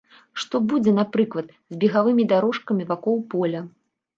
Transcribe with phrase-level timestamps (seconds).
[0.43, 3.61] Што будзе, напрыклад, з бегавымі дарожкамі вакол поля?